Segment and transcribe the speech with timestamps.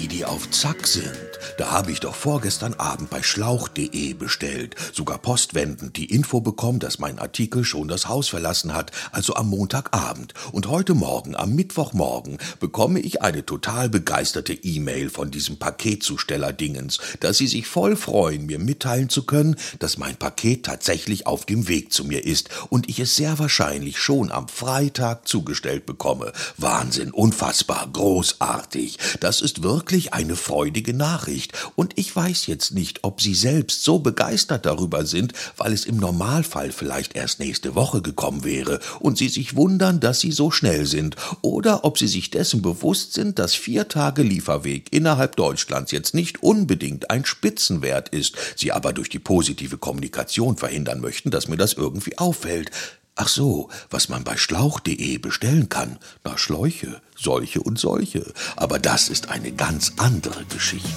[0.00, 1.18] Wie die auf Zack sind.
[1.56, 4.76] Da habe ich doch vorgestern Abend bei schlauch.de bestellt.
[4.92, 9.48] Sogar postwendend die Info bekommen, dass mein Artikel schon das Haus verlassen hat, also am
[9.48, 10.34] Montagabend.
[10.52, 16.98] Und heute Morgen, am Mittwochmorgen, bekomme ich eine total begeisterte E-Mail von diesem Paketzusteller Dingens,
[17.18, 21.66] dass sie sich voll freuen, mir mitteilen zu können, dass mein Paket tatsächlich auf dem
[21.66, 26.32] Weg zu mir ist und ich es sehr wahrscheinlich schon am Freitag zugestellt bekomme.
[26.56, 28.98] Wahnsinn, unfassbar, großartig.
[29.18, 33.98] Das ist wirklich eine freudige Nachricht und ich weiß jetzt nicht, ob Sie selbst so
[33.98, 39.28] begeistert darüber sind, weil es im Normalfall vielleicht erst nächste Woche gekommen wäre und Sie
[39.28, 43.54] sich wundern, dass Sie so schnell sind, oder ob Sie sich dessen bewusst sind, dass
[43.54, 49.18] vier Tage Lieferweg innerhalb Deutschlands jetzt nicht unbedingt ein Spitzenwert ist, Sie aber durch die
[49.18, 52.70] positive Kommunikation verhindern möchten, dass mir das irgendwie auffällt.
[53.20, 55.98] Ach so, was man bei schlauch.de bestellen kann.
[56.22, 58.32] Na, Schläuche, solche und solche.
[58.54, 60.88] Aber das ist eine ganz andere Geschichte.